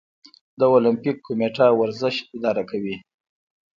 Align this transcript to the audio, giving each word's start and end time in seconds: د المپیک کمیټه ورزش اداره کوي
د 0.59 0.61
المپیک 0.75 1.17
کمیټه 1.27 1.67
ورزش 1.79 2.15
اداره 2.35 2.63
کوي 2.69 2.95